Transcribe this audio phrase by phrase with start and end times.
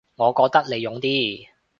[0.15, 1.47] 我覺得你勇啲